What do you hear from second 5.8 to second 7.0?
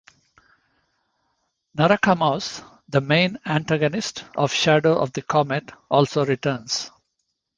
also returns.